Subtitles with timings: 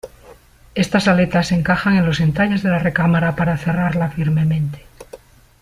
[0.73, 4.83] Estas aletas se encajan en los entalles de la recámara para cerrarla firmemente.